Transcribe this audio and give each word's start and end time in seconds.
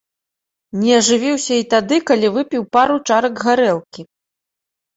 Не 0.83 0.91
ажывіўся 0.99 1.53
і 1.59 1.67
тады, 1.75 2.01
калі 2.09 2.33
выпіў 2.39 2.67
пару 2.81 2.95
чарак 3.07 3.35
гарэлкі. 3.47 4.01